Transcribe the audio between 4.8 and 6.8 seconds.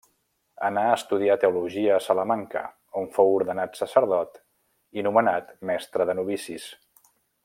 i nomenat Mestre de Novicis.